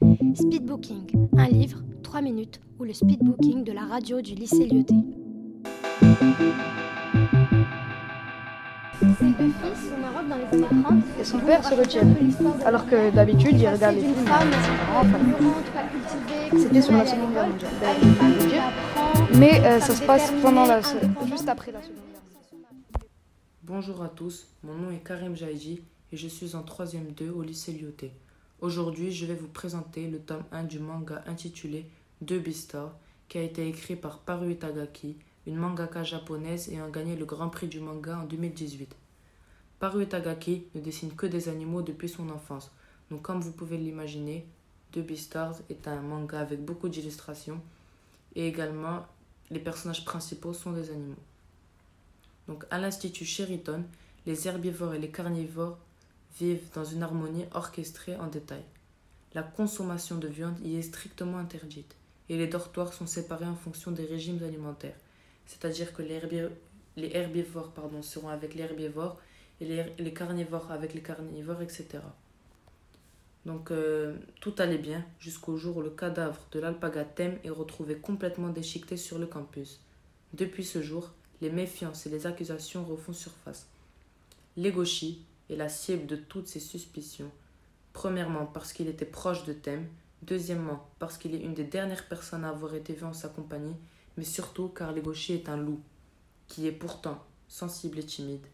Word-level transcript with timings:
Speedbooking, 0.00 1.28
un 1.36 1.48
livre, 1.48 1.82
3 2.02 2.22
minutes, 2.22 2.58
ou 2.78 2.84
le 2.84 2.94
speedbooking 2.94 3.64
de 3.64 3.72
la 3.72 3.84
radio 3.84 4.22
du 4.22 4.34
lycée 4.34 4.66
Lyoté. 4.66 4.94
Et 11.18 11.24
son 11.24 11.38
père 11.40 11.62
se 11.62 11.74
retient. 11.74 12.06
Alors 12.64 12.86
que 12.86 13.14
d'habitude, 13.14 13.60
il 13.60 13.68
regarde 13.68 13.96
les 13.96 14.00
films. 14.00 14.24
C'était 16.56 16.80
sur 16.80 16.92
la 16.94 17.06
Seconde 17.06 17.32
Guerre 17.32 17.48
mondiale. 17.48 17.72
Mais 19.34 19.60
euh, 19.66 19.80
ça 19.80 19.94
se 19.94 20.02
passe 20.02 20.32
pendant 20.40 20.64
la, 20.64 20.80
juste 21.26 21.48
après 21.48 21.72
la 21.72 21.82
Seconde 21.82 21.96
Guerre 22.10 22.22
mondiale. 22.22 23.10
Bonjour 23.64 24.02
à 24.02 24.08
tous, 24.08 24.46
mon 24.62 24.74
nom 24.74 24.90
est 24.90 25.04
Karim 25.04 25.36
Jaïji 25.36 25.82
et 26.10 26.16
je 26.16 26.26
suis 26.26 26.56
en 26.56 26.62
3ème 26.62 27.14
2 27.14 27.28
au 27.28 27.42
lycée 27.42 27.72
Lyoté. 27.72 28.12
Aujourd'hui, 28.60 29.10
je 29.10 29.24
vais 29.24 29.34
vous 29.34 29.48
présenter 29.48 30.06
le 30.06 30.18
tome 30.18 30.44
1 30.52 30.64
du 30.64 30.80
manga 30.80 31.24
intitulé 31.26 31.86
Deux 32.20 32.40
Beastars, 32.40 32.92
qui 33.26 33.38
a 33.38 33.42
été 33.42 33.66
écrit 33.66 33.96
par 33.96 34.18
Paru 34.18 34.52
Itagaki, 34.52 35.16
une 35.46 35.56
mangaka 35.56 36.04
japonaise 36.04 36.68
ayant 36.68 36.90
gagné 36.90 37.16
le 37.16 37.24
Grand 37.24 37.48
Prix 37.48 37.68
du 37.68 37.80
manga 37.80 38.18
en 38.18 38.24
2018. 38.24 38.94
Paru 39.78 40.02
Itagaki 40.02 40.64
ne 40.74 40.82
dessine 40.82 41.14
que 41.14 41.24
des 41.24 41.48
animaux 41.48 41.80
depuis 41.80 42.10
son 42.10 42.28
enfance, 42.28 42.70
donc 43.10 43.22
comme 43.22 43.40
vous 43.40 43.52
pouvez 43.52 43.78
l'imaginer, 43.78 44.44
Deux 44.92 45.00
Beastars 45.00 45.56
est 45.70 45.88
un 45.88 46.02
manga 46.02 46.38
avec 46.38 46.62
beaucoup 46.62 46.90
d'illustrations 46.90 47.62
et 48.34 48.46
également 48.46 49.06
les 49.50 49.60
personnages 49.60 50.04
principaux 50.04 50.52
sont 50.52 50.72
des 50.72 50.90
animaux. 50.90 51.16
Donc 52.46 52.66
à 52.70 52.78
l'Institut 52.78 53.24
Sheraton, 53.24 53.84
les 54.26 54.46
herbivores 54.46 54.92
et 54.92 54.98
les 54.98 55.10
carnivores 55.10 55.78
vivent 56.38 56.68
dans 56.74 56.84
une 56.84 57.02
harmonie 57.02 57.44
orchestrée 57.52 58.16
en 58.16 58.26
détail. 58.26 58.62
La 59.34 59.42
consommation 59.42 60.16
de 60.16 60.28
viande 60.28 60.58
y 60.64 60.76
est 60.76 60.82
strictement 60.82 61.38
interdite 61.38 61.96
et 62.28 62.36
les 62.36 62.46
dortoirs 62.46 62.92
sont 62.92 63.06
séparés 63.06 63.46
en 63.46 63.56
fonction 63.56 63.90
des 63.90 64.04
régimes 64.04 64.42
alimentaires, 64.42 64.96
c'est-à-dire 65.46 65.92
que 65.92 66.02
les, 66.02 67.12
herbivores 67.12 67.72
pardon, 67.72 68.02
seront 68.02 68.28
avec 68.28 68.54
les 68.54 68.62
herbivores 68.62 69.18
et 69.60 69.84
les, 69.98 70.14
carnivores 70.14 70.70
avec 70.70 70.94
les 70.94 71.02
carnivores, 71.02 71.60
etc. 71.60 71.98
Donc 73.46 73.70
euh, 73.70 74.16
tout 74.40 74.54
allait 74.58 74.78
bien 74.78 75.04
jusqu'au 75.18 75.56
jour 75.56 75.78
où 75.78 75.82
le 75.82 75.90
cadavre 75.90 76.40
de 76.52 76.60
l'alpaga 76.60 77.06
est 77.18 77.50
retrouvé 77.50 77.96
complètement 77.96 78.50
déchiqueté 78.50 78.96
sur 78.96 79.18
le 79.18 79.26
campus. 79.26 79.80
Depuis 80.34 80.64
ce 80.64 80.82
jour, 80.82 81.10
les 81.40 81.50
méfiances 81.50 82.06
et 82.06 82.10
les 82.10 82.26
accusations 82.26 82.84
refont 82.84 83.12
surface. 83.12 83.66
Legoshi, 84.56 85.24
est 85.50 85.56
la 85.56 85.68
cible 85.68 86.06
de 86.06 86.16
toutes 86.16 86.46
ces 86.46 86.60
suspicions. 86.60 87.30
Premièrement, 87.92 88.46
parce 88.46 88.72
qu'il 88.72 88.88
était 88.88 89.04
proche 89.04 89.44
de 89.44 89.52
Thème. 89.52 89.86
Deuxièmement, 90.22 90.88
parce 90.98 91.18
qu'il 91.18 91.34
est 91.34 91.40
une 91.40 91.54
des 91.54 91.64
dernières 91.64 92.06
personnes 92.06 92.44
à 92.44 92.50
avoir 92.50 92.74
été 92.74 92.92
vue 92.92 93.04
en 93.04 93.12
sa 93.12 93.28
compagnie. 93.28 93.76
Mais 94.16 94.24
surtout 94.24 94.68
car 94.68 94.92
Legoshi 94.92 95.32
est 95.34 95.48
un 95.48 95.56
loup, 95.56 95.80
qui 96.46 96.66
est 96.66 96.72
pourtant 96.72 97.24
sensible 97.48 97.98
et 97.98 98.06
timide. 98.06 98.46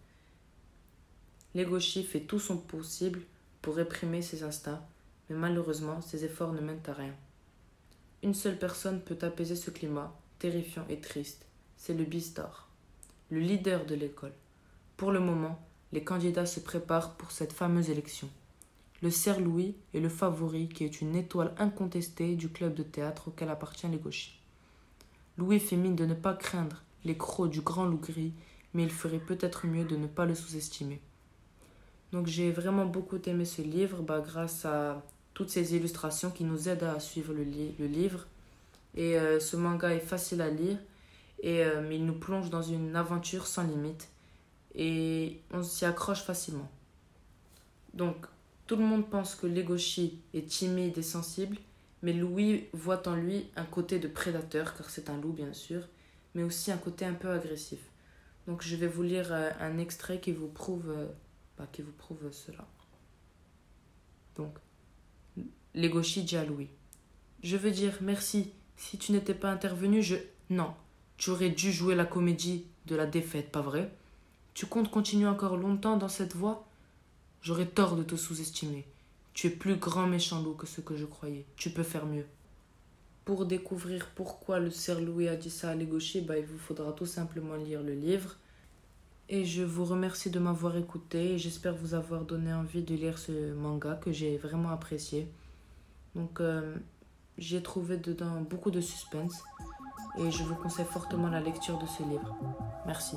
Legoshi 1.55 2.02
fait 2.02 2.20
tout 2.20 2.39
son 2.39 2.56
possible 2.56 3.20
pour 3.62 3.77
réprimer 3.77 4.22
ses 4.22 4.42
instincts, 4.42 4.83
mais 5.28 5.36
malheureusement, 5.36 6.00
ses 6.00 6.24
efforts 6.24 6.52
ne 6.52 6.61
mènent 6.61 6.83
à 6.86 6.92
rien. 6.92 7.14
Une 8.22 8.34
seule 8.34 8.58
personne 8.58 9.00
peut 9.00 9.19
apaiser 9.22 9.56
ce 9.56 9.70
climat, 9.70 10.14
terrifiant 10.39 10.86
et 10.89 11.00
triste. 11.00 11.44
C'est 11.77 11.94
le 11.94 12.05
Bistar, 12.05 12.69
le 13.30 13.41
leader 13.41 13.84
de 13.86 13.94
l'école. 13.94 14.33
Pour 14.97 15.12
le 15.12 15.20
moment, 15.20 15.61
les 15.92 16.05
candidats 16.05 16.47
se 16.47 16.61
préparent 16.61 17.15
pour 17.15 17.31
cette 17.31 17.53
fameuse 17.53 17.91
élection. 17.91 18.29
Le 19.03 19.11
Cerf 19.11 19.41
Louis 19.41 19.77
est 19.95 20.01
le 20.01 20.09
favori 20.09 20.69
qui 20.69 20.84
est 20.84 21.01
une 21.01 21.17
étoile 21.17 21.55
incontestée 21.59 22.34
du 22.34 22.48
club 22.48 22.75
de 22.75 22.83
théâtre 22.83 23.29
auquel 23.29 23.51
appartient 23.51 23.89
les 23.89 23.98
gauchis. 23.98 24.41
Louis 25.37 25.61
fait 25.61 25.77
mine 25.77 25.97
de 25.97 26.07
ne 26.07 26.14
pas 26.14 26.34
craindre 26.34 26.83
les 27.05 27.17
crocs 27.17 27.51
du 27.51 27.61
grand 27.61 27.84
loup 27.84 27.98
gris, 27.98 28.33
mais 28.75 28.83
il 28.83 28.91
ferait 28.91 29.19
peut-être 29.19 29.67
mieux 29.67 29.85
de 29.85 29.96
ne 29.96 30.07
pas 30.07 30.25
le 30.25 30.35
sous-estimer. 30.35 31.01
Donc 32.13 32.27
j'ai 32.27 32.51
vraiment 32.51 32.86
beaucoup 32.86 33.19
aimé 33.27 33.45
ce 33.45 33.63
livre 33.63 34.02
bah, 34.02 34.20
grâce 34.20 34.64
à 34.64 35.02
toutes 35.35 35.51
ces 35.51 35.77
illustrations 35.77 36.30
qui 36.30 36.45
nous 36.45 36.69
aident 36.69 36.85
à 36.85 36.98
suivre 36.98 37.35
le, 37.35 37.42
livre. 37.42 38.27
Et 38.95 39.19
euh, 39.19 39.39
ce 39.39 39.57
manga 39.57 39.92
est 39.95 40.01
facile 40.01 40.41
à 40.41 40.48
lire, 40.48 40.79
et, 41.42 41.63
euh, 41.63 41.92
il 41.92 42.07
nous 42.07 42.19
plonge 42.19 42.48
dans 42.48 42.63
une 42.63 42.96
aventure 42.96 43.46
sans 43.46 43.64
limite 43.64 44.08
et 44.77 45.41
on 45.51 45.63
s'y 45.63 45.85
accroche 45.85 46.23
facilement. 46.23 46.70
Donc, 47.95 48.27
tout 48.67 48.77
le 48.77 48.85
monde 48.85 49.09
pense 49.09 49.35
que 49.35 49.47
Legoshi 49.47 50.20
est 50.35 50.48
timide 50.48 50.98
et 50.98 51.03
sensible, 51.03 51.57
mais 52.03 52.13
Louis 52.13 52.67
voit 52.73 53.09
en 53.09 53.17
lui 53.17 53.47
un 53.57 53.64
côté 53.64 53.98
de 53.98 54.07
prédateur, 54.07 54.77
car 54.77 54.91
c'est 54.91 55.09
un 55.09 55.19
loup 55.19 55.33
bien 55.33 55.53
sûr, 55.53 55.83
mais 56.35 56.42
aussi 56.42 56.70
un 56.70 56.77
côté 56.77 57.05
un 57.05 57.14
peu 57.14 57.31
agressif. 57.31 57.81
Donc 58.47 58.63
je 58.63 58.77
vais 58.77 58.87
vous 58.87 59.03
lire 59.03 59.33
euh, 59.33 59.51
un 59.61 59.79
extrait 59.79 60.20
qui 60.20 60.33
vous 60.33 60.48
prouve, 60.48 60.91
euh, 60.91 61.07
bah, 61.57 61.67
qui 61.73 61.83
vous 61.83 61.93
prouve 61.93 62.31
cela. 62.31 62.67
Donc, 64.37 64.58
Legoshi 65.75 66.23
dit 66.23 66.37
à 66.37 66.45
Louis 66.45 66.69
Je 67.43 67.57
veux 67.57 67.70
dire 67.70 67.98
merci. 68.03 68.53
Si 68.77 68.98
tu 68.98 69.13
n'étais 69.13 69.35
pas 69.35 69.51
intervenu, 69.51 70.03
je. 70.03 70.17
Non, 70.51 70.75
tu 71.17 71.31
aurais 71.31 71.48
dû 71.48 71.73
jouer 71.73 71.95
la 71.95 72.05
comédie 72.05 72.67
de 72.85 72.95
la 72.95 73.07
défaite, 73.07 73.51
pas 73.51 73.63
vrai? 73.63 73.91
Tu 74.56 74.64
comptes 74.64 74.90
continuer 74.90 75.28
encore 75.28 75.58
longtemps 75.58 75.98
dans 75.98 76.08
cette 76.08 76.34
voie? 76.34 76.64
J'aurais 77.42 77.67
tort 77.67 77.94
de 77.94 78.02
te 78.02 78.17
sous-estimer. 78.17 78.86
Tu 79.34 79.48
es 79.48 79.50
plus 79.50 79.77
grand 79.77 80.06
méchant 80.06 80.40
loup 80.40 80.55
que 80.55 80.67
ce 80.67 80.80
que 80.80 80.96
je 80.96 81.05
croyais. 81.05 81.44
Tu 81.56 81.68
peux 81.68 81.83
faire 81.83 82.06
mieux. 82.06 82.24
Pour 83.27 83.45
découvrir 83.45 84.08
pourquoi 84.14 84.58
le 84.58 84.70
cerf 84.70 84.98
Louis 84.98 85.28
a 85.28 85.36
dit 85.36 85.50
ça 85.50 85.68
à 85.68 85.74
Legoshi, 85.74 86.22
bah, 86.22 86.39
il 86.39 86.46
vous 86.46 86.56
faudra 86.56 86.92
tout 86.92 87.05
simplement 87.05 87.55
lire 87.56 87.83
le 87.83 87.92
livre. 87.92 88.36
Et 89.28 89.45
je 89.45 89.62
vous 89.62 89.84
remercie 89.84 90.30
de 90.30 90.39
m'avoir 90.39 90.78
écouté 90.78 91.34
et 91.34 91.39
j'espère 91.39 91.74
vous 91.74 91.92
avoir 91.92 92.24
donné 92.24 92.55
envie 92.55 92.83
de 92.83 92.95
lire 92.95 93.18
ce 93.18 93.52
manga 93.52 93.96
que 93.96 94.11
j'ai 94.11 94.39
vraiment 94.39 94.70
apprécié. 94.70 95.30
Donc 96.14 96.40
euh, 96.40 96.74
j'ai 97.36 97.62
trouvé 97.62 97.98
dedans 97.98 98.40
beaucoup 98.40 98.70
de 98.70 98.80
suspense 98.80 99.45
et 100.18 100.30
je 100.30 100.42
vous 100.45 100.55
conseille 100.55 100.86
fortement 100.86 101.28
la 101.28 101.42
lecture 101.42 101.78
de 101.78 101.86
ce 101.86 102.02
livre. 102.05 102.34
Merci. 102.86 103.16